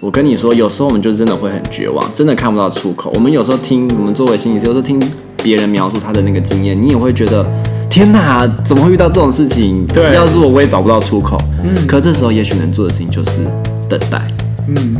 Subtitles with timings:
[0.00, 3.12] 我跟你说，有时候我们就真的会很绝望，真的看不到出口。
[3.14, 4.98] 我们有时候听，我们作为心理师，有时候听
[5.42, 7.46] 别人描述他的那个经验，你也会觉得，
[7.90, 9.86] 天哪，怎么会遇到这种事情？
[9.88, 11.36] 对，要是我，我也找不到出口。
[11.62, 13.44] 嗯，可这时候也许能做的事情就是
[13.90, 14.26] 等待。
[14.68, 14.96] 嗯，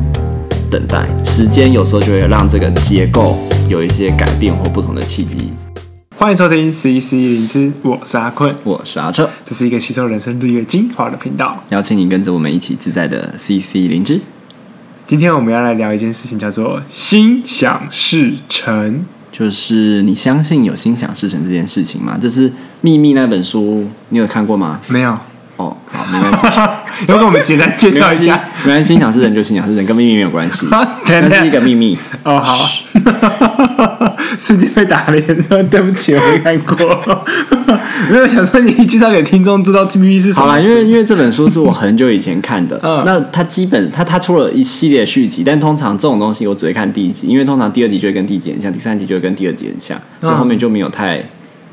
[0.71, 3.39] 等待，时间有时候就会让这个结构
[3.71, 5.51] 有一些改变或不同的契机。
[6.15, 14.21] 欢迎收听 CC 灵芝，我是阿坤，我是阿彻，这是一个吸收人生日月精华的频道，邀请你跟着我们一起自在的 CC 灵知。
[15.11, 22.17] 今天我们要来聊一件事情，叫做心想事成，就是你相信有心想事成这件事情吗？
[22.23, 22.49] 这是
[22.81, 24.79] 《秘密》那本书，你有看过吗？
[24.87, 25.11] 没有。
[25.57, 26.47] 哦，好，没关系。
[27.11, 28.41] 要不我们简单介绍一下？
[28.63, 30.69] 没关系，心想事成就心想事成，跟秘密没有关系。
[30.71, 31.99] 那是一个秘密。
[32.23, 32.71] 哦，好。
[34.39, 35.27] 世界 被打脸，
[35.69, 37.25] 对不起，我没看过。
[38.11, 40.47] 没有想说你介绍给听众知道秘密是什么。
[40.47, 42.79] 好了，因为因为这本书是我很久以前看的。
[42.85, 43.03] 嗯。
[43.05, 51.25] 那它基本它它出了一系列续集，但通常这种东西我只会看第一集，因为通常第二集就会跟第一集很像，第三集就会跟第二集很像，所以后面就没有太。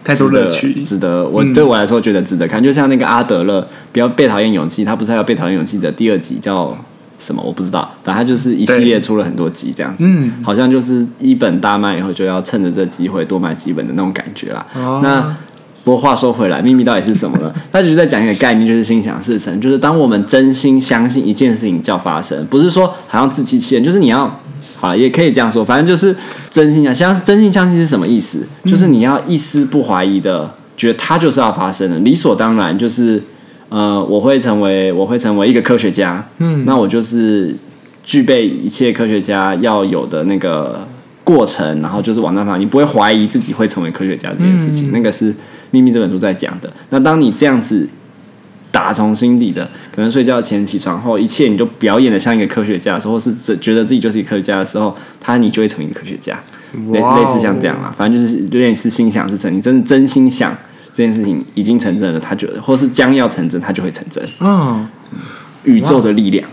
[0.04, 6.74] 太多乐趣，值得我对我来说觉得值得看，嗯、就像那个阿德勒，不要被讨厌勇气，他不是还有被讨厌勇气的第二集叫
[7.20, 7.44] 什么？
[7.44, 14.66] 我不知道，反正他就是一系列出了很多集这样子，嗯，好像就是一本大卖以后就要趁着这机会多买几本的那种感觉啦。
[14.76, 15.36] 哦、那
[15.88, 17.50] 不过话说回来，秘密到底是什么呢？
[17.72, 24.30] 他就是在讲一个概念，就是心想事成，就是当我们真心相信一件事情叫发生，不是说好像自欺欺人，就是你要。
[24.80, 26.16] 好，也可以这样说，反正就是
[26.52, 28.46] 真心相相真心相信是什么意思？
[28.66, 32.78] 就是你要一丝不怀疑的觉得它就是要发生的，理所当然。
[32.78, 33.24] 就是
[33.70, 37.56] 呃，我会成为我会成为一个科学家，嗯，那我就是
[38.04, 40.88] 具备一切科学家要有的那个
[41.24, 44.92] 过程，然后就是往那方，你不会怀疑自己会成为科学家这件事情。
[44.92, 45.34] 那个是
[45.72, 46.72] 《秘密》这本书在讲的。
[46.90, 47.88] 那当你这样子。
[48.70, 56.38] 打从心底的，可能睡觉前、起床后，一切你就表演的像一个科学家的时候，或是觉得自己就是一个科学家的时候，他你就会成为一个科学家，
[56.92, 60.56] 类似像这样啦，反正就是有点是心想事成，你真的真心想
[60.94, 64.24] 这件事情已经成真了，他就或是将要成真，他就会成真。
[64.42, 64.88] 嗯，
[65.64, 66.48] 宇宙的力量，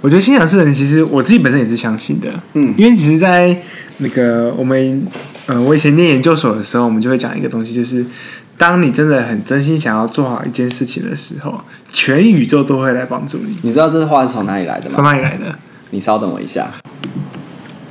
[0.00, 2.28] 我觉得心想事成，其实我自己本身也是相信的。
[2.54, 3.56] 嗯，因为其实，在
[3.98, 5.06] 那个我们
[5.48, 8.06] 呃，我以前念研究所的时候，我们就会讲一个东西，就是。
[8.58, 11.60] 当你真的很真心想要做好一件事情的时候，
[11.92, 13.56] 全宇宙都会来帮助你。
[13.62, 14.96] 你知道这话是从哪里来的吗？
[14.96, 15.56] 从哪里来的？
[15.90, 16.66] 你稍等我一下。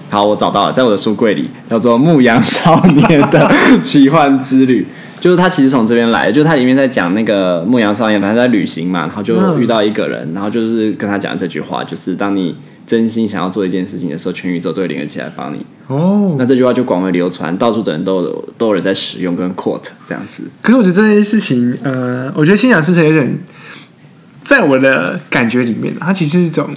[0.10, 3.50] 好，我找到了，在我的书柜里，叫做《牧羊少年的
[3.82, 4.86] 奇幻之旅》。
[5.24, 12.54] 就是他其实从这边来的，就是他里面在讲那个牧羊少年，反正在旅行嘛，然后就遇到一个人，然后就是跟他讲这句话，就是当你。
[12.88, 15.64] 真心想要做一件事情的时候，全宇宙都会联合起来帮你。
[15.88, 20.44] 哦，那这句话就广为流传，到处的人都有都有人在使用跟 quote 这样子。
[20.62, 23.38] 可是我觉得这件事情，呃，我觉得心想事成有点，
[24.44, 26.70] 在我的感觉里面，它其实是一种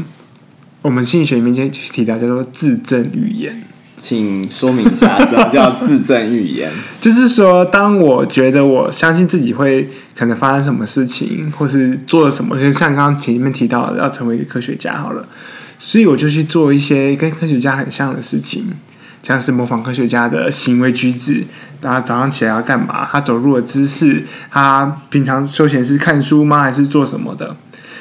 [0.82, 3.62] 我们心理学里面就提到叫做自证预言。
[4.02, 6.70] 请说明一下什么叫自证预言？
[7.02, 15.28] 就是说，当我觉得我相信自己会可能发生什么事情，或是做了什么，就像刚刚前面提到的，要成为一个科学家好了。
[15.82, 18.66] 所以我就去做一些跟科学家很像的事情，
[19.22, 21.42] 像是模仿科学家的行为举止，
[21.80, 27.56] 然后早上起来要干嘛，他走路的姿势，他平常休闲是看书吗，还是做什么的？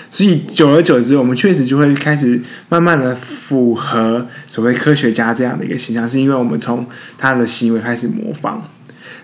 [0.09, 6.85] 所以久而久之，我们确实就会开始慢慢的符合所谓科学家这样的一个形象，是因为我们从
[7.17, 8.61] 他的行为开始模仿。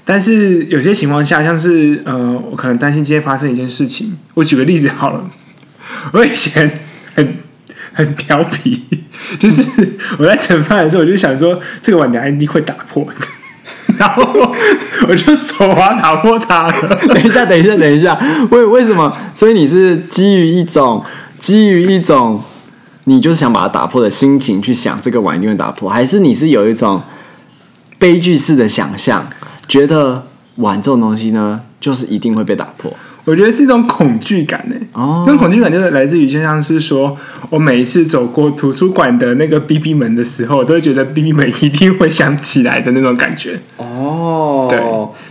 [0.06, 5.30] 但是有些情况下，像是呃，我可能担心今天发生一件事情，我举个例子好了，
[6.14, 6.80] 我以前
[7.16, 7.45] 很。
[7.96, 8.84] 很调皮，
[9.40, 9.64] 就是
[10.20, 13.08] 我在盛饭的时候，我就想说这个碗等下一定会打破，
[13.98, 14.54] 然后
[15.08, 16.74] 我就手滑打破它了。
[17.08, 18.20] 等一下，等一下，等一下，
[18.52, 19.16] 为为什么？
[19.34, 21.02] 所以你是基于一种
[21.40, 22.44] 基于一种
[23.06, 27.02] 你就是想把它打破的心情去想这个碗一定会打破，还是你是有一种
[27.98, 29.26] 悲剧式的想象，
[29.70, 30.28] 觉得
[30.58, 32.92] 碗这种东西呢，就是一定会被打破？
[33.25, 34.76] 我觉得是一种恐惧感呢。
[34.94, 37.17] 哦，那恐惧感就是来自于，就像是说，
[37.50, 43.59] 我每一次走过图书馆的那个哔哔门的时候，我都会觉得哔哔门一定会响起来的那种感觉。
[43.78, 44.79] 哦，对，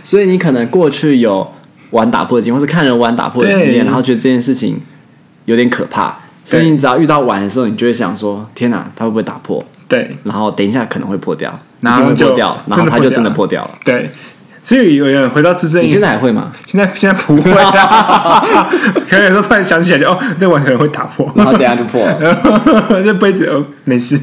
[0.03, 1.49] 所以你可能过去有
[1.91, 4.77] 玩打破的经验，或是看人玩打破的经验，然后觉得这件事情
[5.45, 9.65] 有点可怕，所以你只要遇到玩的时候，你就会想说：天哪，它会不会打破？
[9.87, 13.71] 对，然后等一下可能会破掉，然后就破掉，然后它就真的破掉了。
[13.85, 14.09] 对。
[14.65, 16.51] 所以有人回到自证，你现在还会吗？
[16.65, 18.43] 现在现在不会了，
[19.07, 22.57] 可能有时候突然想起来就哦，这碗可能会打破，然后等下就破了，
[23.05, 24.17] 这杯子哦没事。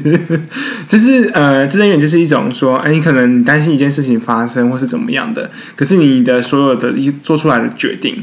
[0.89, 8.21] 就是呃，自证预言就是一种说，哎，你可能担心一件事情发生或是怎么样的，可是你的所有的一做出来的决定，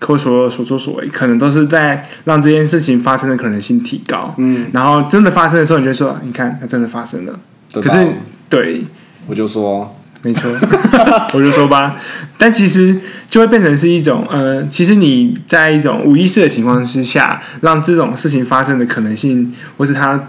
[0.00, 4.32] 或所所作所为，可能都是在让这件事情发生的可能性提高。
[4.38, 7.36] 嗯，然后真的发生的时候，你就说，你看，它真的发生了。
[7.72, 8.06] 可是，
[8.48, 8.82] 对，
[9.26, 10.50] 我就说，没错，
[11.34, 11.96] 我就说吧。
[12.36, 12.98] 但其实
[13.28, 20.28] 就会变成是一种，呃，其实你在一种无意识的情况之下，让这种事情发生的可能性，或是它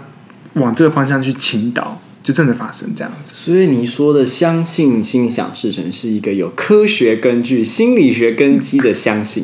[0.54, 2.00] 往这个方向去倾倒。
[2.22, 9.42] 就真的发生这样子，所以你说的相信心想事成是一个有科学根据、心理学根基的相信，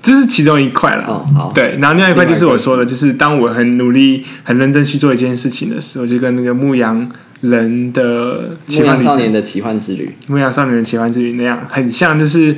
[0.00, 1.04] 这是其中一块了。
[1.08, 7.04] 哦，好，对，然后另外一块就是我说的，就是当我很努力、很认真去做一件事情的时候，就跟那个牧羊
[7.44, 12.52] 人的奇幻少年的奇幻之旅、牧羊少年的奇幻之旅那样，很像，就是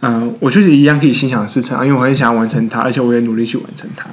[0.00, 4.06] 嗯、呃，我确实一样可以心想事成，因为我很想要完成它，而且我也努力去完成它。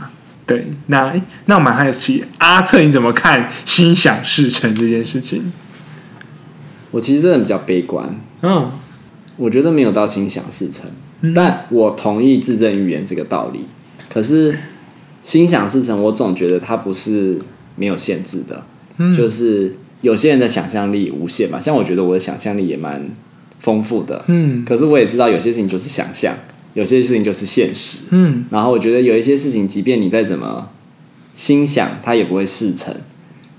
[0.46, 1.14] 对，那
[1.48, 5.52] 那我蛮好奇，阿策你怎么看 心想事成这件事情？
[6.92, 8.72] 我其实真的比较悲观，嗯，
[9.36, 10.90] 我觉得没有到心想事成，
[11.22, 13.66] 嗯、但我同意自证预言这个道理。
[14.10, 14.58] 可是
[15.24, 17.38] 心想事成，我总觉得它不是
[17.76, 18.64] 没有限制的，
[18.98, 23.02] 嗯、就是有些人的想象力无限嘛，像我觉得我的想象力也蛮
[23.60, 26.36] 丰富的，嗯，可是我也知道有些事情就是想象。
[26.76, 30.68] 有些事情就是现实，嗯，然后我觉得有一些事情，即便你再怎么
[31.34, 32.94] 心想，它也不会事成，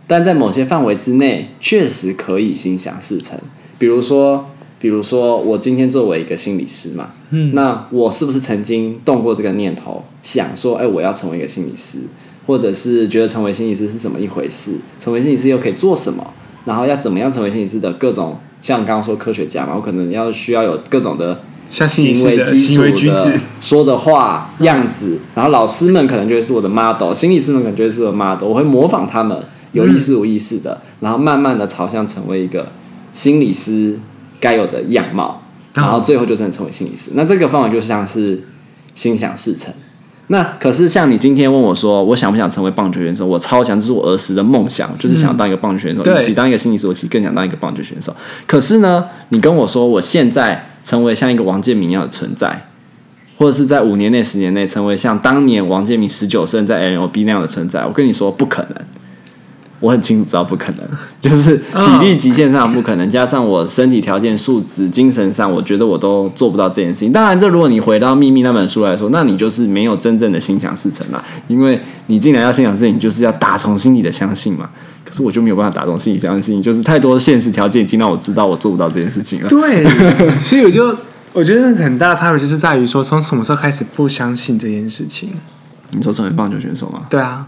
[0.07, 3.39] 但在某些范围之内，确实可以心想事成。
[3.79, 12.01] 比如说，比如说，我今天作为一个心理师嘛，嗯，那我是不是曾经动过这个念头，想说，哎，我要成为一个心理师，
[12.47, 14.73] 或者是觉得成为心理师是怎么一回事？
[14.99, 16.33] 成为心理师又可以做什么？
[16.65, 21.41] 然后要怎么样成为心理师的各种，像刚刚说科学家嘛，我可能要需要有各种的。
[21.69, 29.37] 像行为基础的说的话样子，然后老师们可能就会是我的 model，心理师们可能就会是我的 model，我会模仿他们，
[29.73, 32.69] 有意识无意识的，然后慢慢的朝向成为一个
[33.13, 33.99] 心理师
[34.39, 35.43] 该有的样貌，
[35.75, 37.11] 然后最后就真的成为心理师。
[37.15, 38.45] 那这个方法就像是
[38.95, 39.75] 心想事成。
[40.29, 43.27] 那可是像你今天问我说，我想不想成为棒球选手？
[43.27, 46.03] 我超强，这是我儿时的梦想，就是想当一个棒球选手。
[46.03, 48.15] 比起当一个心理师，我其实更想当一个棒球选手。
[48.47, 50.67] 可是呢，你跟我说我现在。
[50.87, 52.69] 成为像一个王建民一样的存在，
[53.37, 58.77] 或者是在五年内、十年内成为像当年王建民十九岁在 L O B 那样的存在，我跟你说不可能。
[59.81, 60.89] 我很清楚知道不可能，
[61.21, 67.13] 就是体力极限上不可能，加上我身体条件、素质、精神上，我觉得我都做不到这件事情。
[67.13, 74.71] 当然，这如果你回到《秘密》那本书来说，那你就是没有真正的心想事成嘛，因为你进来要心想事成，你就是要打从心里的相信嘛。
[75.05, 79.49] 可是我就没有办法打动心理相信，就是太多现实条件已经让我知道我做不到这件事情了。
[79.49, 79.85] 对，
[80.43, 80.97] 所以我就
[81.33, 85.31] 我觉得很大的差别就是在于说，从什么时候开始不相信这件事情？
[85.93, 87.03] 你说成为棒球选手吗？
[87.09, 87.47] 对啊，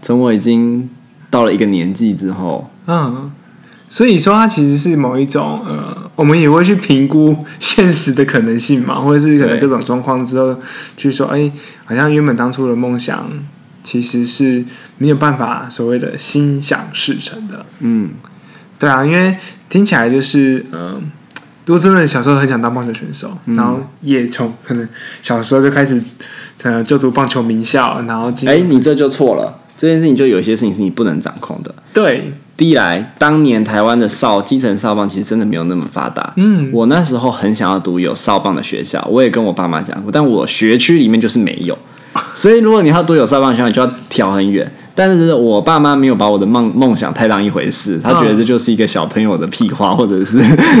[0.00, 0.88] 从我已经
[1.30, 3.30] 到了一个年纪之后，嗯，
[3.88, 10.56] 所以说它其实是某一种呃，我们也会去评估现实的可能性嘛， 或者是可能各种状况之后，
[10.96, 11.50] 去说，哎，
[11.84, 13.26] 好像原本当初的梦想。
[13.82, 14.62] 其实是
[14.98, 18.10] 没有办法所谓的心想事成的，嗯，
[18.78, 19.34] 对啊，因为
[19.70, 21.02] 听起来就是，嗯、呃，
[21.64, 24.86] 如果真的小时候很想当棒球选手，嗯、然后也从可能
[25.22, 25.98] 小时候就开始，
[26.62, 31.74] 呃，就读棒球名校，然后，哎，你这就错了，这件事情就有一些事情是你不能掌控的。
[31.94, 41.78] 对，第一来，当年台湾的少基层少棒其实真的没有那么发达，嗯，我那时候很想要读有少棒的学校，我也跟我爸妈讲过，但我学区里面就是没有。
[42.34, 44.70] 所以，如果你要读有少棒学校，你就要挑很远。
[44.94, 50.38] 但是我爸妈没有把我的梦梦想太当一回事，他觉得这就是一个小朋友的屁话，或者是。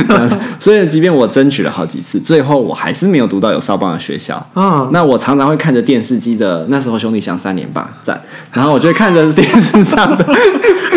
[0.58, 4.44] 所以，即便我争取了好几次，最后我还是没有读到有少棒的学校。
[4.54, 8.20] 嗯，那我常常会看着电视机的那时候兄弟象三连霸战，
[8.52, 10.24] 然后我就会看着电视上的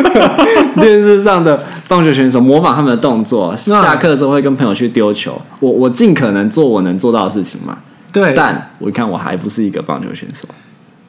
[0.75, 5.39] 电视上的棒球选手模仿他们的动作，下课的时候会跟朋友去丢球。
[5.59, 7.77] 我我尽可能做我能做到的事情嘛。
[8.11, 10.47] 对，但我一看我还不是一个棒球选手，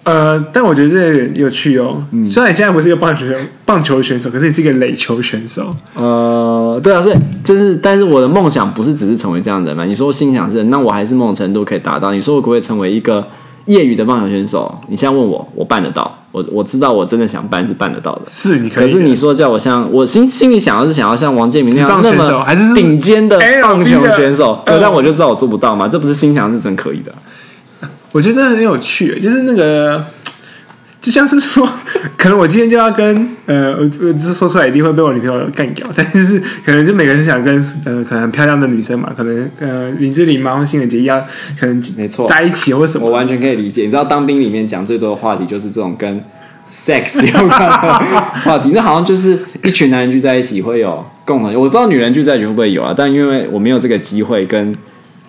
[0.05, 2.03] 呃，但我觉得这有点有趣哦。
[2.13, 3.25] 嗯、虽然你现在不是一个棒球
[3.65, 5.75] 棒球选手，可是你是一个垒球选手。
[5.95, 9.85] 呃，对啊，所以就是，但是我的梦想不是只是成为这样的人嘛？
[9.85, 12.13] 你说心想是，那我还是某种程度可以达到。
[12.13, 13.27] 你说我可不可以成为一个
[13.65, 14.79] 业余的棒球选手？
[14.89, 16.19] 你现在问我，我办得到。
[16.33, 18.23] 我我知道，我真的想办是办得到的。
[18.29, 18.85] 是，你可以。
[18.85, 22.45] 可是你说叫我像我心心里想要是想要像王建民那样那么
[22.75, 25.89] 顶尖的棒球选手，对，但我就知道我做不到嘛。
[25.89, 27.11] 这不是心想是真可以的。
[28.15, 30.07] 我觉得真的很有趣，就是那个，
[31.01, 31.69] 就像是说，
[32.17, 41.19] 可能我今天就要跟呃，我我只是说出来一定会被我女朋友干掉，但是可能就每个人想跟呃，可能很漂亮的女生嘛，可能呃林志玲嘛或新垣结衣要
[41.59, 43.83] 可能没错在一起或什么，我完全可以理解。
[43.83, 46.23] 你知道当兵里面讲最多的话题就是这种跟。
[46.73, 54.75] sex 有关的话题，那好像就是一群男人聚在一起会有共同，我不知道女人聚在一起会不会有啊，但因为我没有这个机会跟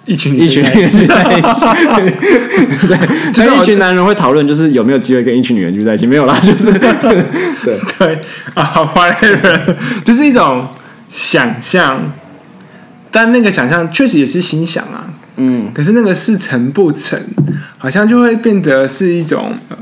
[0.05, 7.79] 一群一群女人聚在一起， 对，就是一群男人会讨论，就是有没有机会跟一群女人聚在一起，没有啦，就是 对。
[7.97, 8.19] 对
[8.53, 10.67] 啊，whatever，就是一种
[11.09, 12.13] 想象，
[13.09, 15.07] 但那个想象确实也是心想啊，
[15.37, 17.19] 嗯，可是那个事成不成，
[17.79, 19.77] 好像就会变得是一种呃，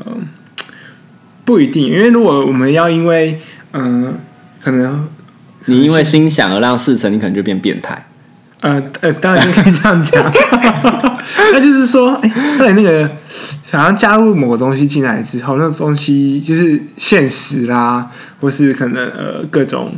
[1.44, 4.14] 不一定，因为如果我们要因为嗯、呃，
[4.64, 5.10] 可能
[5.66, 8.06] 你因为心想而让事成，你可能就变变态。
[8.64, 10.24] 呃呃，当然可以这样讲，
[11.52, 12.30] 那就是说，哎、
[12.60, 13.10] 欸，那个
[13.70, 19.96] 想要加入某个东西进来之后，那个东西就是现实啦，或是可能呃各种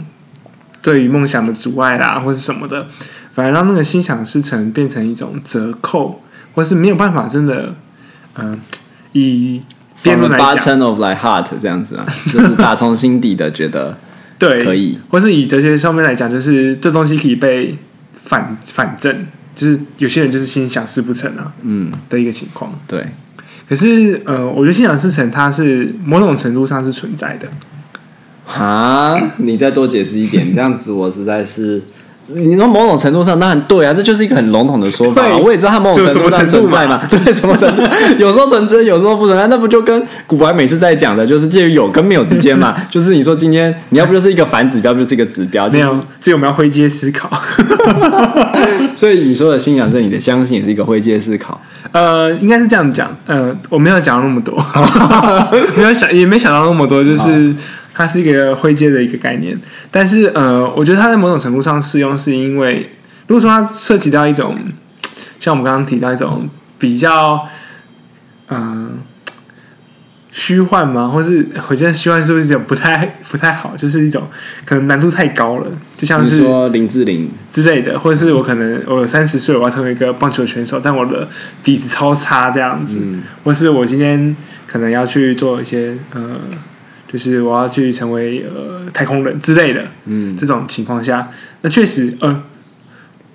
[0.81, 2.87] 对于梦想的阻碍啦，或是什么的，
[3.35, 6.23] 反而让那个心想事成变成一种折扣，
[6.55, 7.75] 或是没有办法真的，
[8.33, 8.57] 嗯、呃，
[9.11, 9.61] 以
[10.01, 13.95] 辩论来讲 bottom of my heart 这样子啊，就是打从心底的觉得
[14.39, 17.77] 对可以，或是以哲学上面来讲，就是这东西可以被。
[18.25, 22.77] 反反正就是有些人就是心想事不成啊，嗯的一个情况。
[22.87, 23.05] 对，
[23.69, 27.47] 可是呃，我觉得心想事成，它是某种程度上是存在的。
[28.53, 31.81] 啊，你再多解释一点，这样子我实在是。
[32.27, 35.21] 你说某种程度上当然对啊，这就是一个很笼统的说法。
[35.37, 37.83] 我也知道它某种程度上存在嘛， 对，什么程度？
[38.17, 42.75] 有时候存真，有时候不存在，那不就跟古玩每次在讲的，就是介于有跟没有之间嘛。
[42.89, 45.69] 就是你说今天你要不就是一个反指标，不就是一个指标？
[45.69, 47.29] 没有，所以我们要灰阶思考。
[48.95, 51.61] 所以你说的信仰是你的相信也是一个灰阶思考。
[51.91, 53.15] 呃，应该是这样讲。
[53.27, 54.57] 呃，我没有讲那么多，
[55.77, 57.53] 没有想也没想到那么多，就是。
[57.97, 59.57] 它是一个灰阶的一个概念，
[59.89, 62.89] 但是呃，我觉得它在某种程度上适用，是因为
[63.27, 64.57] 如果说它涉及到一种，
[65.39, 67.47] 像我们刚刚提到一种比较，
[68.47, 68.91] 嗯、呃，
[70.29, 71.07] 虚幻吗？
[71.07, 73.73] 或是我觉得虚幻是不是一种不太不太好？
[73.77, 74.27] 就是一种
[74.65, 81.29] 可能难度太高了，就像是说林志玲之类的，或者是我可能我三十岁我要成为一个棒球选手，但我的
[81.63, 84.35] 底子超差这样子，嗯、或是我今天
[84.67, 86.41] 可能要去做一些呃。
[87.07, 91.31] 就是我要去成为呃太空人之类的，嗯，这种情况下，
[91.61, 92.43] 那确实呃，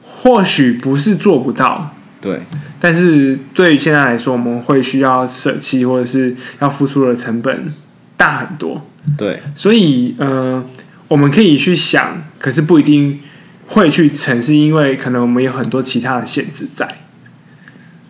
[0.02, 2.40] 或许不是做不到，对，
[2.80, 7.72] 但是对于现在来说，我们会需要舍弃或者是要付出的成本
[8.16, 8.84] 大很多，
[9.16, 10.62] 对，所以呃，
[11.08, 13.20] 我们可以去想，可是不一定
[13.68, 16.86] 会去成，是因为可能我们有很多其他的限制在，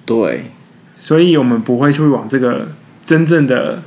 [0.05, 0.50] 对，
[0.99, 2.73] 所以我们不会去往这个
[3.05, 3.83] 真正的。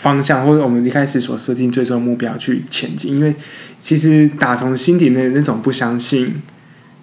[0.00, 3.34] 方向或者我们一开始所设定最终目标去前进，因为
[3.82, 6.36] 其实打从心底的那种不相信，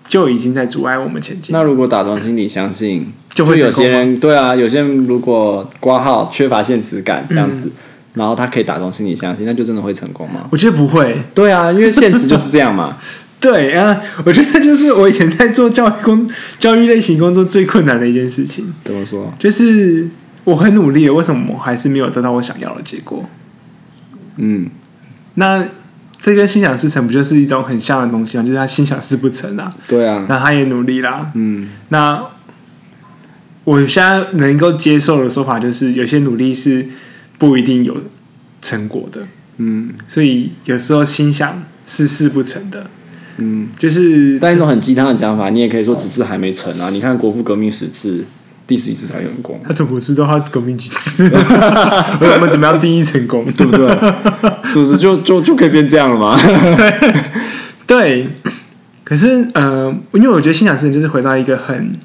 [0.07, 1.51] 就已经在阻碍我们前进。
[1.51, 7.71] 那如果打从心底相信，就会有些人对啊，有些人如果挂号缺乏现实感这样子，嗯、
[8.13, 10.47] 然后他可以打从心底相信，那就真的会成功吗？
[10.49, 11.17] 我觉得不会。
[11.33, 12.97] 对啊，因为现实就是这样嘛。
[13.41, 16.25] 对啊，我觉得就是我以前在做教育工
[16.57, 18.73] 教育类型工作最困难的一件事情。
[18.85, 19.33] 怎么说？
[19.37, 20.07] 就是。
[20.45, 23.25] 我很努力，为什么我还是没有得到我想要的结果？
[24.37, 24.69] 嗯，
[25.33, 25.65] 那
[26.19, 28.43] 这跟心想事成不就是一种很像的东西吗？
[28.43, 29.75] 就是他心想事不成啊。
[29.87, 31.31] 对啊，那他也努力啦。
[31.33, 32.23] 嗯，那
[33.63, 36.87] 我现在能够接受的说法就是，有些努力是
[37.39, 37.97] 不一定有
[38.61, 39.21] 成果的。
[39.57, 42.87] 嗯，所以有时候心想是事不成的。
[43.37, 46.89] 嗯，就是但一种很鸡汤的讲法，你也可以说只是还没成啊。
[46.91, 48.25] 你看国父革命十次。
[48.67, 51.29] 第十一次才成功，他怎么知道他革命几次？
[51.33, 53.45] 我们怎么样定义成功？
[53.53, 53.87] 对不对？
[54.73, 56.39] 是不是就就就可以变这样了吗？
[57.85, 58.27] 对。
[59.03, 61.95] 可是呃，因为我觉得心想事成就是回到一个很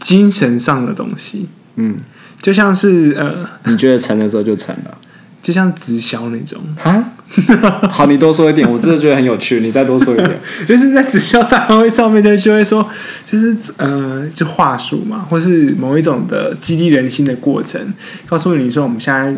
[0.00, 1.46] 精神上的东西。
[1.76, 1.96] 嗯，
[2.40, 4.96] 就像是呃，你觉得成的时候就成了，
[5.42, 7.12] 就像直销那种啊。
[7.90, 9.60] 好，你多说一点，我真的觉得很有趣。
[9.60, 12.88] 你再多说一点， 就是在直销大会上面，就会说，
[13.30, 17.92] 就是呃，就话术嘛，或是某一种的激励人心的过程，
[18.26, 19.34] 告诉你说，我们现在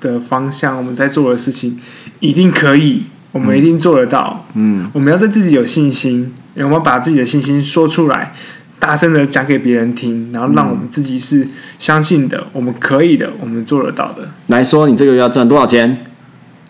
[0.00, 1.78] 的方向，我们在做的事情
[2.20, 4.46] 一定可以，我们一定做得到。
[4.54, 8.32] 嗯，我们要对自己有信心，我们要把自己的信心说出来，
[8.80, 11.46] 大声的讲给别人听，然后让我们自己是
[11.78, 14.28] 相信的，我们可以的，我们做得到的。
[14.48, 16.04] 来说，你这个月要赚多少钱？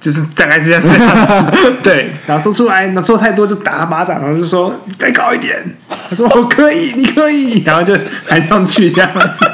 [0.00, 5.60] 就是大概是这样子， 对，然后说出来，那说太多就打他巴掌，然后就说再高一点。
[6.08, 7.96] 他说我可以，你可以，然后就
[8.28, 9.44] 抬上去这样子。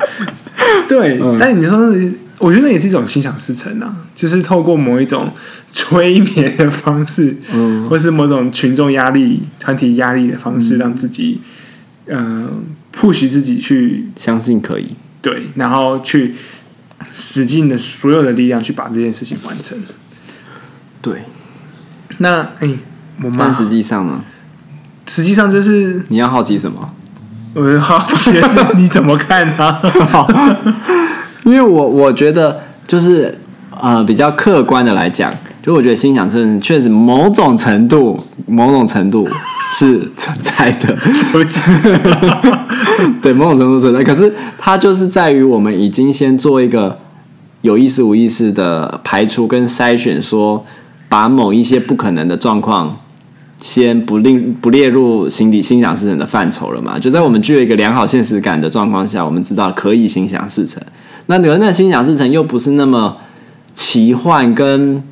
[0.86, 1.78] 对，嗯、但你说，
[2.38, 5.32] 我觉得那也是一种心想事成啊，就是透过某一种
[5.70, 11.40] 催眠的方式，嗯，或是某种群众压力、团体压力的方式，让自己
[12.06, 12.64] 嗯
[12.94, 16.34] push、呃、自己去相信可以，对，然后去。
[17.20, 19.76] 使尽了所有的力量去把这件事情完成。
[21.02, 21.24] 对，
[22.18, 22.78] 那哎、欸，
[23.24, 23.36] 我妈。
[23.40, 24.22] 但实际上呢？
[25.08, 26.90] 实际上就是你要好奇什么？
[27.54, 29.72] 我好奇的是你怎么看呢？
[30.12, 30.28] 好，
[31.44, 33.36] 因为我我觉得就是
[33.70, 39.26] 呃比较客观的来讲，就我觉得心想事成确实某种程度某种程度
[39.76, 40.96] 是存在的
[43.20, 44.04] 对某种程度存在。
[44.04, 46.98] 可是它就是在于我们已经先做一个
[47.68, 50.64] 有意识无意识的排除跟筛选，说
[51.08, 52.96] 把某一些不可能的状况。
[53.60, 56.96] 先不令不列入心底心想事成的范畴了嘛？
[56.96, 60.80] 就在我们具有一个良好现实感的状况下，我们知道可以心想事成。
[61.26, 63.16] 那可那心想事成又不是那么
[63.74, 65.02] 奇幻跟，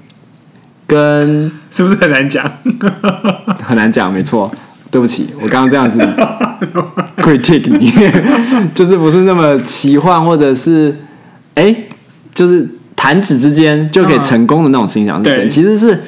[0.87, 0.97] 跟
[1.27, 2.49] 跟 是不是很难讲？
[3.67, 4.49] 很难讲，没错。
[4.93, 5.99] 对不起，我刚刚这样子
[7.17, 7.93] critique 你，
[8.77, 10.97] 就是不是那么奇幻，或者是
[11.57, 11.75] 哎，
[12.37, 15.99] 就是弹指之间就可以成功的那种心想事成，其实是。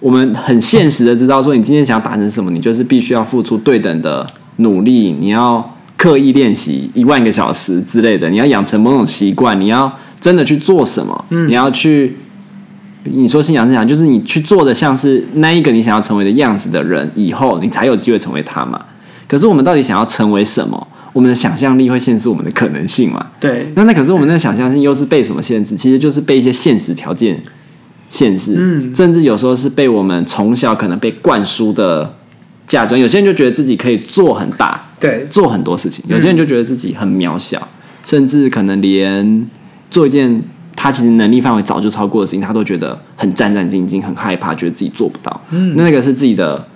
[0.00, 4.24] 我们很现实的知道，说你今天想要达成什么，你就是必须要付出对等的
[4.58, 12.16] 努力，你要刻意练习一万个小时之类的，你要养成某种习惯，你要真的去做什么，你要去，
[13.02, 18.80] 你说心想事成，就是你去做的像是那一个你想要成为的样子的人，以后你才有机会成为他嘛。
[19.26, 20.86] 可是我们到底想要成为什么？
[21.18, 23.26] 我们的想象力会限制我们的可能性嘛？
[23.40, 23.72] 对。
[23.74, 25.74] 那那可是我们的想象性又是被什么限制？
[25.74, 27.42] 其实就是被一些现实条件。
[28.10, 32.14] 限制，嗯，甚至有时候是被我们从小可能被灌输的
[32.66, 32.98] 价值。
[32.98, 37.68] 有些人就觉得自己可以做很大，对，做很多事情；有些人就觉得自己很渺小，
[38.06, 39.46] 甚至可能连
[39.90, 40.42] 做一件
[40.74, 45.42] 他其实能力范围早就超过的事情，他都觉得很战战兢兢、很害怕，觉得自己做不到。
[45.50, 46.66] 嗯，那个是自己的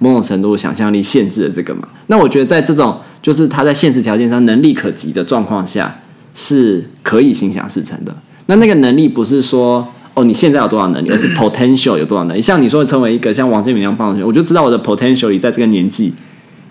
[0.00, 1.88] 某种程度想象力限制了这个嘛？
[2.08, 6.00] 那我觉得在这种就是他在现实条件上能力可及的状况下，
[6.34, 8.12] 是可以心想事成的。
[8.46, 9.86] 那那个能力不是说。
[10.12, 11.08] 哦，你现在有多少能力？
[11.08, 12.42] 而是 potential 有多少能力？
[12.42, 16.12] 像你说成为一个像王建民一样棒球，我就知道我的 potential 已在这个年纪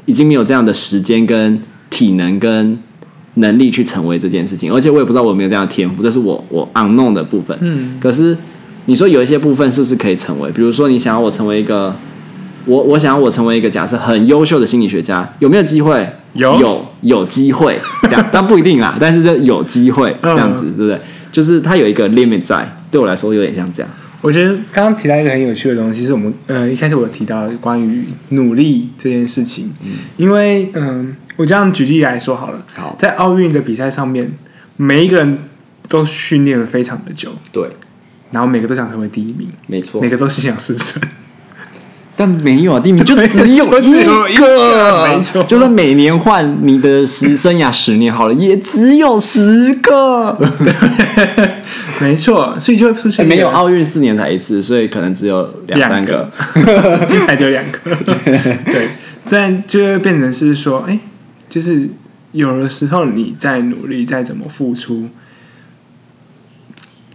[0.05, 1.57] 已经没有这样的时间跟
[1.89, 2.77] 体能跟
[3.35, 7.57] 能力去成为这件事情，而且我也不知道我有没有这样的天赋，这是我我 unknown 的部分。
[7.61, 8.37] 嗯，可是
[8.87, 10.51] 你说有一些部分是不是可以成为？
[10.51, 11.95] 比如说你想要我成为一个，
[12.65, 16.07] 我我想要我成为一个假设很优秀的心理学家，有没有机会？
[16.33, 18.95] 有有有机会这样，但不一定啦。
[18.99, 20.99] 但是这有机会 这样子，对不对？
[21.31, 22.67] 就是它有一个 limit 在。
[22.91, 23.91] 对我来说有点像这样。
[24.21, 29.71] 我觉得刚刚提到一个很有趣的东西，是我们呃一开始我提到关于努力这件事情。
[29.83, 32.61] 嗯，因为嗯、呃，我这样举例来说好了。
[32.75, 34.31] 好，在奥运的比赛上面，
[34.77, 35.39] 每一个人
[35.87, 37.31] 都训练了非常的久。
[37.51, 37.69] 对。
[38.31, 39.47] 然后每个都想成为第一名。
[39.65, 39.99] 没错。
[39.99, 41.01] 每个都心想事成。
[42.19, 43.63] 但没有啊，第一名就 只有
[44.27, 45.41] 一个，没错。
[45.45, 50.37] 就算每年换你的十生涯十年好了，也只有十个。
[52.01, 56.29] 没错，所以就会出现没有奥运四年才一次，所以可能只有两三个，
[57.07, 57.95] 金牌只有两个。
[58.65, 58.89] 对，
[59.29, 60.99] 但就会变成是说，哎，
[61.47, 61.87] 就是
[62.33, 65.07] 有的时候你再努力，再怎么付出，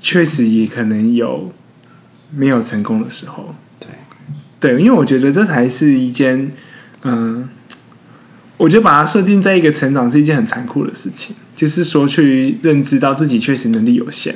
[0.01, 1.53] 确实也可能有
[2.35, 3.55] 没有成功的时候。
[4.65, 6.51] 对，因为我觉得这才是一件，
[7.03, 7.49] 嗯、呃，
[8.57, 14.35] 我觉得把它设定在一个成长是一件很残酷的事情，就是说去认知到自己确实能力有限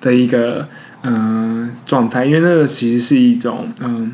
[0.00, 0.66] 的一个
[1.02, 1.12] 嗯、
[1.64, 4.10] 呃、状态，因为那个其实是一种嗯、呃、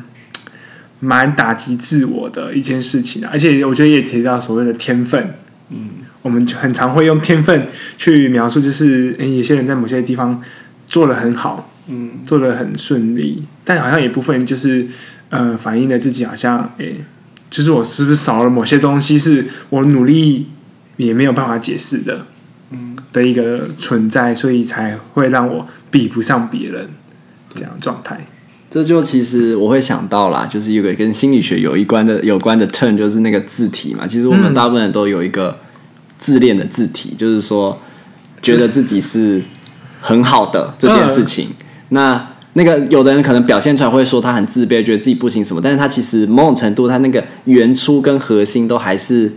[0.99, 5.33] 蛮打击自我的一件事情，而且我觉得也提到所谓的天分，
[5.69, 5.91] 嗯，
[6.23, 10.41] 我们就很常会用天分去描述，就是诶有些人在某些地方
[10.87, 14.85] 做的很好，嗯，做的很顺利，但好像有部分就是。
[15.29, 17.05] 呃，反映了自己好像，诶、欸，
[17.49, 20.47] 就是我是不是少了某些东西，是我努力
[20.95, 22.25] 也没有办法解释的，
[22.71, 26.89] 嗯，的一个存在，所以才会让我比不上别人
[27.53, 28.25] 这样状态。
[28.69, 34.05] 这就其实我会想到啦，就是一个跟心理学有一关的有关的 turn，就是那个字体嘛。
[34.05, 35.57] 其实我们大部分人都有一个
[36.19, 37.79] 自恋的字体，嗯、就是说
[38.41, 39.41] 觉得自己是
[40.01, 41.47] 很好的这件事情。
[41.49, 49.31] 嗯、那那个有的人可能表现出来会说他很自卑，觉得自己不行什么，但是他其实某种程度他那个原初跟核心都还是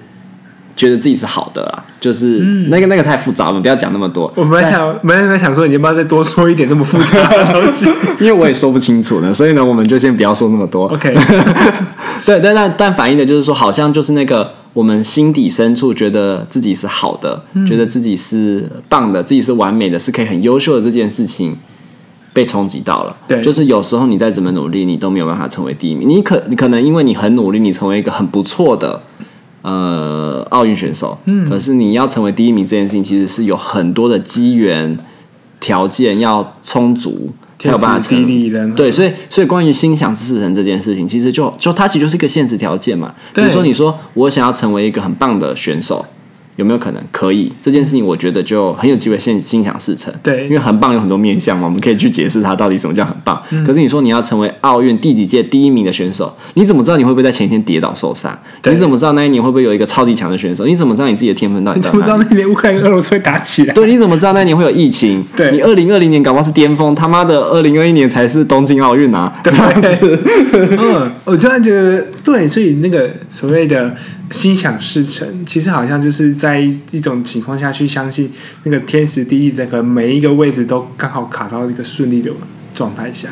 [0.74, 1.84] 觉得自己是好的啦。
[2.00, 2.38] 就是
[2.70, 4.32] 那个那个太复杂了，我们不要讲那么多。
[4.34, 7.84] 我们想，我们想说，你要不要再多说一点这么复杂的东西？
[8.18, 10.86] 因为我也说不清楚呢，所以呢，我们就先不要说那么多。
[10.86, 11.14] OK，
[12.24, 21.54] 对，但但但反映的就是说，好像就是那个我们心底深处觉得自己是好的，嗯、觉得自己是棒的，自己是完美的，是可以很优秀的这件事情。
[22.32, 26.08] 被冲击到了，对，就是有时候你再怎么努力，你都没有办法成为第一名。
[26.08, 29.02] 你可你可能因为你很努力，你成为一个很不错的
[29.62, 34.96] 呃奥运选手，嗯，可是你要成为第一名这件事情，其实是有很多的机缘
[35.58, 38.70] 条件要充足才有办法成立的。
[38.74, 43.12] 对，所以所以关于心想事成这件事情，其实就就它其实就是一个现实条件嘛。
[43.34, 46.06] 比如说你说我想要成为一个很棒的选手，
[46.56, 47.02] 有没有可能？
[47.10, 50.12] 可以这件事情，我觉得就很有机会现心想事成。
[50.22, 53.40] 对，因为很棒有很多面向嘛，我们可以去解释它到底什么叫很棒。
[53.50, 58.38] 嗯、可是你说你要成为奥运第几届第一名的选手，你怎么知道你会不会在前一天跌倒受伤？
[58.64, 60.66] 你怎么知道那一年会不会有一个超级强的选手？
[60.66, 61.80] 你怎么知道你自己的天分到底？
[61.80, 63.74] 你怎么知道那一年乌克兰跟俄罗斯会打起来？
[63.74, 65.24] 对，你怎么知道那一年会有疫情？
[65.36, 69.32] 对，你二零二零年搞不好是巅峰，他妈的二零二一年才是东京奥运啊！
[69.42, 69.52] 对，
[70.78, 73.94] 嗯，我突然觉得对，所以那个所谓的。
[74.30, 78.30] 心想事成，其实好像就是在一种情况下去相信
[78.62, 82.30] 那个天时地利的，可能每一个位置都刚好卡到一个顺利的
[82.72, 83.28] 状态下。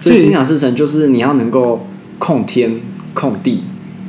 [0.00, 2.80] 所以心想事成就是你要能够控天、
[3.12, 3.64] 控地、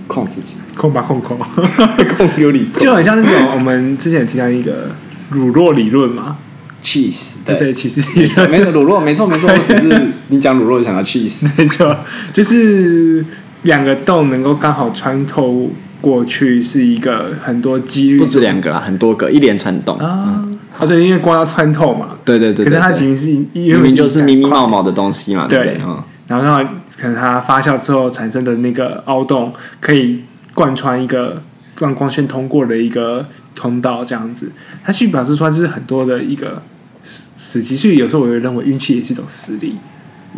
[0.06, 1.40] 控自己，控吧控控，
[2.16, 4.92] 控有理，就很像那种我们之前提到一个
[5.32, 6.38] 乳酪理论嘛
[6.84, 11.98] ，cheese，对对，其实没错，乳酪没错没错， 只是你讲乳酪就想到 cheese，没错，
[12.32, 13.26] 就是
[13.64, 15.72] 两个洞能够刚好穿透。
[16.02, 20.46] 过去是一个很多几率，不止两个啦，很多个一连串动啊！
[20.78, 25.80] 啊，对，因为光要穿透嘛，对对对，可是它其实是明明就是密密麻麻的东西嘛，对，
[26.28, 26.64] 然后让
[27.00, 30.22] 可能它发酵之后产生的那个凹洞，可以
[30.54, 31.42] 贯穿一个
[31.80, 34.52] 让光线通过的一个通道，这样子，
[34.84, 36.62] 它去表示说这是很多的一个
[37.04, 39.76] 时机，所以有时候我会认为运气也是一种实力。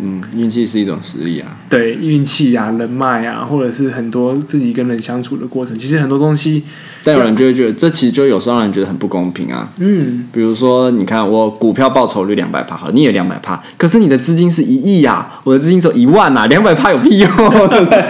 [0.02, 1.56] 嗯，运气是一种实力啊。
[1.68, 6.62] 对，运气啊，人脉啊，或者是很多自己跟人相处的过程，其实很多东西，
[7.04, 9.68] 但有人就会觉得这其实就有时候让人觉得很不公平啊。
[9.78, 17.30] 嗯，比如说，你看我股票报酬率两百趴，好，你也两百趴，可是你的资金是一亿呀，我的资金只有一万呐，两百趴有屁用？
[17.68, 18.00] 对不对？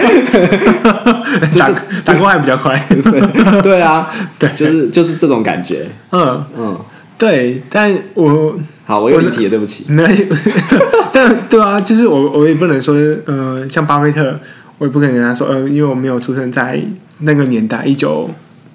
[1.59, 1.69] 打
[2.03, 2.81] 打工还比较快。
[3.61, 5.87] 对啊， 对，就是就是这种感觉。
[6.11, 6.79] 嗯嗯，
[7.17, 8.55] 对，但我。
[8.91, 9.85] 好，我有离题，对不起。
[9.87, 10.27] 没，
[11.13, 12.93] 但对啊，就是我，我也不能说，
[13.25, 14.37] 呃，像巴菲特，
[14.79, 16.83] 我也不可能跟他说，呃，因为我没有出生在
[17.19, 18.29] 那个年代，一九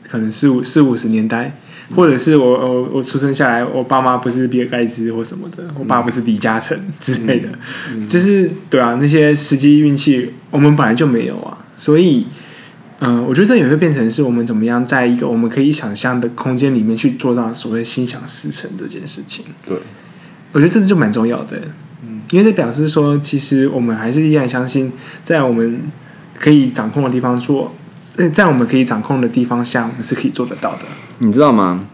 [0.08, 1.54] 可能四五四五十年代，
[1.94, 7.48] 或者是我我我出生下来，我爸妈不是比尔盖茨或什么的，我爸不是李嘉诚之类的，
[7.92, 12.26] 嗯嗯、就是对啊，那些时机运气，我们本来就没有啊，所以，
[13.00, 19.76] 嗯、呃，我觉得这也会变成是我们怎么样在一个我们可以想象的空间里面去做到所谓心想事成这件事情，对。
[20.56, 21.60] 我觉得这就蛮重要的，
[22.02, 24.90] 嗯，因为这表示说，其实我们还是依然相信，
[25.22, 25.82] 在我们
[26.34, 27.74] 可以掌控的地方做，
[28.32, 30.78] 在我们可以掌控的地方下，我们是可以做得到的。
[31.18, 31.86] 你知道吗？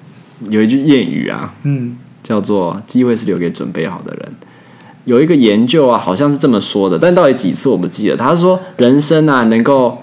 [0.48, 4.32] 有一句谚语啊，嗯，叫做“机会是留给准备好的人”。
[5.06, 8.16] 有一个研究啊，好像是这么说的，但到底几次我不记得。
[8.16, 10.00] 他说，人生啊，能够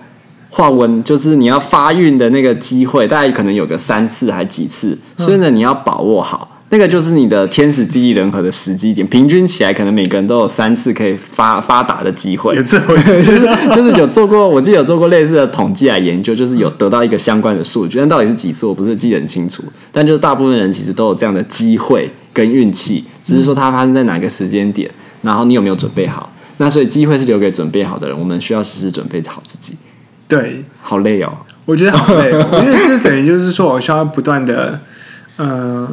[0.49, 6.58] 化温，就是你要发运的那个机会，大概可能有个三次还几次，所以呢，你要把握好。
[6.71, 12.55] 那个就是你的天时地利人和的时机点，平均起来可能每个人都有三次可以发发达的机会。
[12.55, 13.23] 有这回事？
[13.75, 19.63] 就是有做过，我记得有做过类似的统计来研究，就是有得到一个相关的数据，但到底是几次我不是记得很清楚。
[19.91, 24.87] 但就是大部分人其实都有这样的机会跟运气，只是说它发生在哪个时间点，
[25.23, 26.31] 然后你有没有准备好。
[26.57, 29.73] 那所以机会是留给准备好的人，我们需要时时准备好自己。
[30.27, 31.33] 对，好累哦，
[31.65, 34.79] 我觉得好累哦，因为这等于就是说我需要不断的，
[35.37, 35.89] 嗯、呃。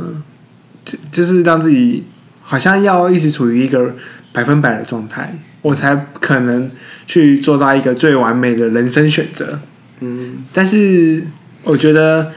[1.10, 2.04] 就是让自己
[2.42, 3.94] 好像要一直处于一个
[4.32, 6.70] 百分百的状态，我才可能
[7.06, 9.58] 去做到一个最完美的人生选择。
[10.00, 11.26] 嗯，但是
[11.62, 12.32] 我觉得，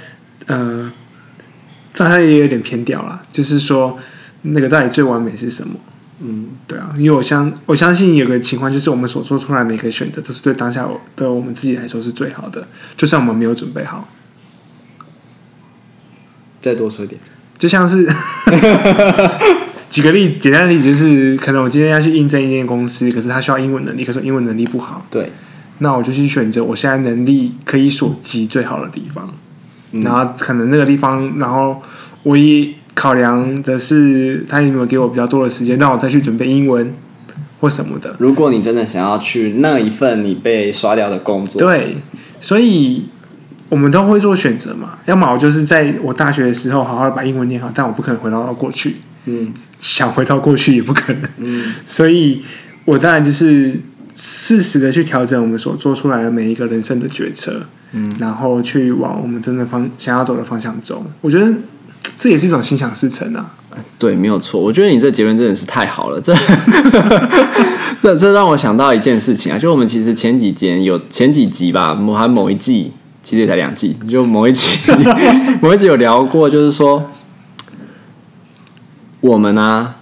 [0.48, 0.92] 呃，
[1.94, 3.22] 状态也有点偏掉了。
[3.32, 4.00] 就是说，
[4.44, 5.76] 那个到底最完美是什么？
[6.22, 14.10] 嗯，对啊，因为我相我相信有个情况，就是我们所做出来的每个选择，都是对当下的我们自己来说是最好的，就算我们没有准备好。
[16.62, 17.20] 再多说一点。
[17.60, 18.08] 就像是
[19.90, 25.06] 举个例，简单的例子就是，可能我今天要去应征一间公司，可是他需要英文能力，可是英文能力不好。
[25.12, 25.34] 对，
[25.80, 29.34] 那我就去选择我现在能力可以所及最好的地方，
[29.92, 31.82] 嗯、然后可能那个地方，然后
[32.24, 36.94] 我一考量的是他有没有给我比较多的时间，让我再去准备英文
[37.60, 38.16] 或什么的。
[38.20, 41.98] 如果你真的想要去那一份你被刷掉的工作，对，
[42.40, 43.10] 所以。
[43.70, 52.42] 我们都会做选择嘛，要么我就是在我大学的时候好好的把英文念好，但我不可能回到过去，嗯，想回到过去也不可能，嗯，所以
[52.86, 53.80] 我当然就是
[54.16, 57.62] 适时的去调整我们所做出来的每一个人生的决策，
[57.94, 61.06] 嗯，然后去往我们真的方想要走的方向走。
[61.22, 61.54] 我觉得
[62.18, 63.54] 这也是一种心想事成啊。
[64.00, 64.60] 对，没有错。
[64.60, 66.36] 我觉得你这结论真的是太好了，这
[68.02, 72.92] 这这让我想到一件事情啊，就我们其实前几集有前几集吧，某还某一季。
[73.30, 74.92] 其实也才两季，就某一集，
[75.62, 77.12] 某一集有聊过，就是说，
[79.22, 79.98] 我们啊，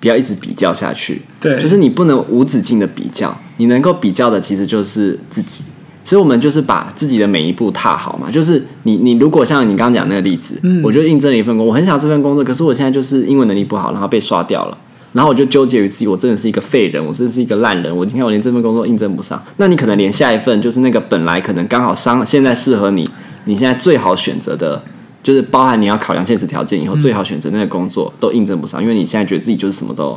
[0.00, 1.20] 不要一直比较下去。
[1.38, 5.62] 对，就是你不能无止境的比较，你能够比较的其实就是自己。
[6.06, 8.30] 所以我们就是把自己的每一步踏好嘛。
[8.30, 14.78] 就是你你如果像你刚刚讲那个例子，嗯，我就应征了一份工，我很想这份工作，可是我现在就是英文能力不好，然后被刷掉了，
[15.18, 23.10] 然后我就纠结于自己，我真的是一个废人，我真的是一个烂人，我今天我连这份工作应征不上，那你可能连下一份就是那个本来可能刚好商现在适合你，
[23.46, 24.80] 你现在最好选择的，
[25.24, 30.16] 就是包含你要考量现实条件以后最好选择那个工作都应征不上，因为你现在觉得自己就是什么都。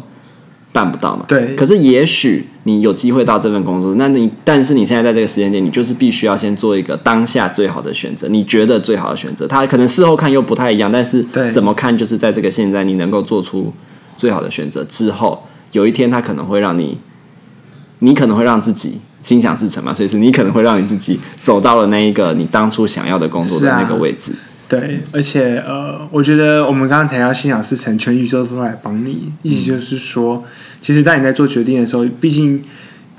[0.73, 1.25] 办不到嘛？
[1.27, 1.53] 对。
[1.53, 9.45] 可是也许你有机会到这份工作，那你但是你现在在这个时间点，你就是必须要先做一个当下最好的选择，你觉得最好的选择。
[9.45, 13.73] 他可能事后看又不太一样，但是怎么看就是在这个现在，你能够做出
[14.21, 16.99] 最好的选择之后，有一天他可能会让你，
[17.97, 24.31] 你可能会让自己心想事成嘛，所以是你可能会让你自己走到了那一个你当初想要的工作的那个位置。
[24.69, 30.43] 对，而且呃，我觉得我们刚刚提到心想事成，全宇宙都来帮你，意思就是说，嗯、
[30.83, 32.63] 其实当你在做决定的时候，毕竟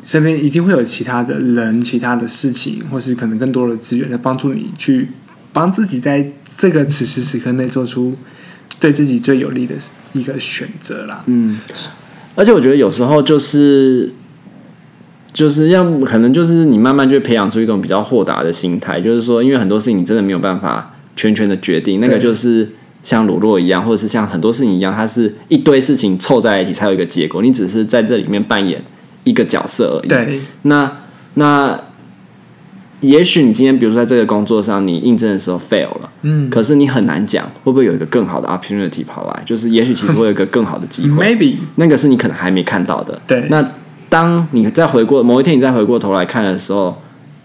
[0.05, 5.09] 身边一定会有其他的人、其他的事情，或是可能更多的资源来帮助你去
[5.53, 8.17] 帮自己在这个此时此刻内做出
[8.83, 9.75] 对自己最有利的
[10.13, 11.23] 一个选择啦。
[11.25, 11.59] 嗯，
[12.35, 14.13] 而且我觉得有时候就是
[15.33, 20.91] 就是要可能就是你慢慢就培养出一种比较豁达的心态，就是说，因为很多事情你真的没有办法。
[21.15, 22.67] 全权的决定，那个就是
[23.05, 27.43] 像鲁洛一样，或者是像很多事情一样，它是一堆事情凑在一起才有一个结果。
[27.43, 28.83] 你只是在这里面扮演
[29.23, 30.09] 一个角色而已。
[30.09, 30.91] 对，那
[31.35, 31.79] 那
[33.03, 43.21] 也许你今天，比如说在这个工作上，你应征的时候 fail 了，嗯，可是你很难讲会不会有一个更好的 opportunity 跑来，就是也许其实会有一个更好的机会， maybe 那个是你可能还没看到的。
[43.27, 43.63] 对，那
[44.09, 46.97] 当你再回过某一天，你再回过头来看的时候。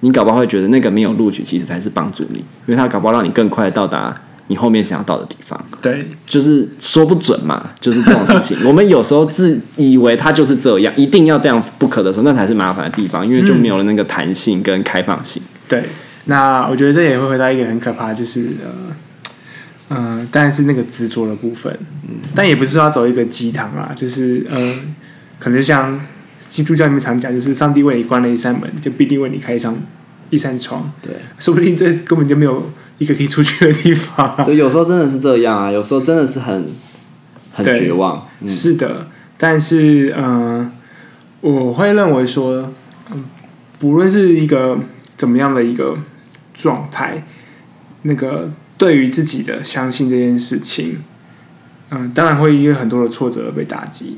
[0.01, 4.15] 你搞不好会觉得那个没有录取，其实才是帮助你，因为它搞不好让你更快到达
[4.47, 5.59] 你后面想要到的地方。
[5.81, 8.57] 对，就是说不准嘛，就是这种事情。
[8.67, 15.41] 我们有时候自以为他就是这样，一定要这样不可的时候，那才是麻烦的地方，因为就没有了那个弹性跟开放性。
[15.43, 15.83] 嗯、对，
[16.25, 18.71] 那我觉得这也会回到一个很可怕，就是呃，
[19.89, 21.71] 嗯、呃，当然是那个执着的部分。
[22.07, 24.75] 嗯，但也不是说要走一个鸡汤啊，就是呃，
[25.39, 25.99] 可能像。
[26.49, 29.75] 基督教里面常讲，就是上帝为你关了一扇门，就必定为你开一扇
[30.29, 30.89] 一扇窗。
[31.01, 34.35] 对，说不定这根本就没有一个可以出去的地方。
[34.45, 36.65] 对，有时候真的是这样啊，有时候真的是很
[37.53, 38.27] 很绝望。
[38.41, 39.07] 嗯、是的，
[39.37, 40.71] 但是嗯、呃，
[41.41, 42.71] 我会认为说，
[43.11, 43.25] 嗯，
[43.79, 44.79] 不论是一个
[45.15, 45.97] 怎么样的一个
[46.53, 47.23] 状态，
[48.03, 50.99] 那个对于自己的相信这件事情，
[51.89, 54.17] 嗯、呃，当然会因为很多的挫折而被打击。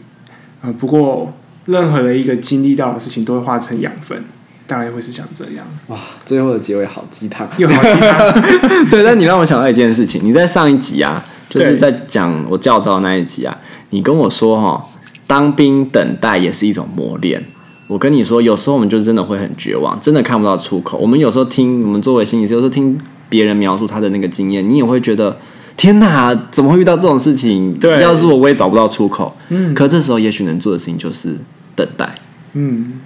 [0.62, 1.34] 啊、呃，不过。
[1.66, 4.24] 任何的一个经历到的事情，都会化成养分，
[4.70, 5.66] 大概会是像这样。
[5.88, 8.42] 哇，最后的结尾好鸡汤，又好鸡汤。
[8.90, 13.58] 对，但你让我想到一件事情，你在上一集啊，就是在讲我教招那一集啊，
[13.90, 14.86] 你跟我说哈，
[15.26, 17.44] 当兵等待也是一种磨练。
[17.88, 20.98] 我跟你说，有时候我们就真的会很绝望，真的看不到出口。
[21.00, 22.96] 我们有时候听，我们作为心理师，有时候听
[23.28, 25.36] 别人描述他的那个经验，你也会觉得。
[25.76, 27.74] 天哪，怎么会遇到这种事情？
[27.80, 29.34] 对，要是我，我也找不到出口。
[29.48, 31.38] 嗯，可这时候也许能做的事情就是
[31.74, 32.14] 等待。
[32.52, 33.00] 嗯，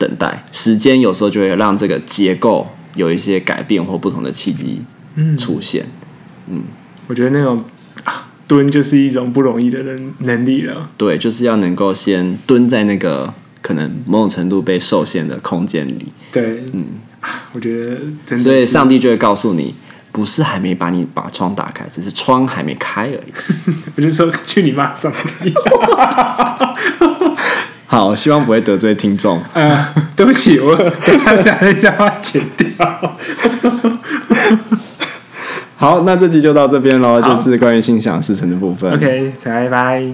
[0.00, 4.80] 等待，时间有时候就会让这个结构有一些改变或不同的契机
[5.36, 5.84] 出现。
[6.48, 6.62] 嗯，嗯，
[7.06, 7.62] 我觉得那种
[8.04, 10.88] 啊，蹲就是一种不容易的能能力了。
[10.96, 16.06] 对，就是要能够先蹲在那个可能某种程度被受限的空间里。
[16.32, 16.86] 对，嗯，
[17.52, 19.74] 我觉得真的，所以上帝就会告诉你。
[20.12, 23.32] 不是还没把你把窗打开，只是窗还没开而已。
[23.94, 25.54] 我就说去你妈上帝！
[27.92, 29.42] 好，希望不会得罪听众。
[29.52, 30.76] 呃，对不起，我
[31.24, 33.16] 刚才一下话剪掉。
[35.74, 38.94] 好，那这集就到这边喽，就是关于心想事成的部分。
[38.94, 40.04] OK，拜拜。